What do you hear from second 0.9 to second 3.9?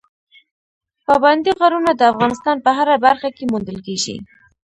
پابندي غرونه د افغانستان په هره برخه کې موندل